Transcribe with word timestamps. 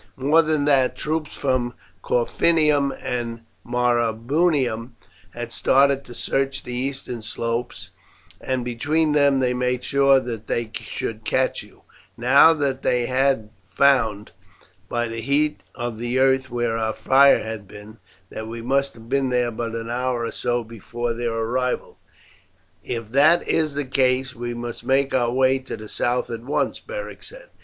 More 0.17 0.41
than 0.41 0.65
that, 0.65 0.95
troops 0.95 1.35
from 1.35 1.75
Corfinium 2.03 2.91
and 3.03 3.41
Marrubium 3.63 4.93
had 5.35 5.51
started 5.51 6.03
to 6.05 6.15
search 6.15 6.63
the 6.63 6.73
eastern 6.73 7.21
slopes, 7.21 7.91
and 8.43 8.65
between 8.65 9.11
them 9.11 9.37
they 9.37 9.53
made 9.53 9.83
sure 9.83 10.19
that 10.19 10.47
they 10.47 10.71
should 10.73 11.23
catch 11.23 11.61
you, 11.61 11.83
now 12.17 12.51
that 12.51 12.81
they 12.81 13.05
had 13.05 13.51
found, 13.61 14.31
by 14.89 15.07
the 15.07 15.21
heat 15.21 15.61
of 15.75 15.99
the 15.99 16.17
earth 16.17 16.49
where 16.49 16.77
our 16.79 16.93
fire 16.93 17.43
had 17.43 17.67
been, 17.67 17.99
that 18.31 18.47
we 18.47 18.59
must 18.63 18.95
have 18.95 19.07
been 19.07 19.29
there 19.29 19.51
but 19.51 19.75
an 19.75 19.91
hour 19.91 20.23
or 20.23 20.31
so 20.31 20.63
before 20.63 21.13
their 21.13 21.35
arrival." 21.35 21.99
"If 22.83 23.11
that 23.11 23.47
is 23.47 23.75
the 23.75 23.85
case 23.85 24.33
we 24.33 24.55
must 24.55 24.83
make 24.83 25.13
our 25.13 25.31
way 25.31 25.59
to 25.59 25.77
the 25.77 25.87
south 25.87 26.31
at 26.31 26.41
once," 26.41 26.79
Beric 26.79 27.21
said. 27.21 27.49